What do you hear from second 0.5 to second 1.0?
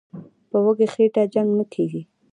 وږي